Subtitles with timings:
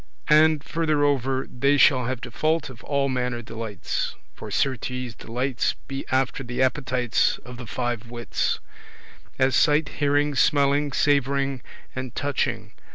[0.29, 6.43] And furtherover, they shall have default of all manner delights; for certes delights be after
[6.43, 8.57] the appetites of the five wits
[9.37, 12.71] [senses]; as sight, hearing, smelling, savouring [tasting], and touching.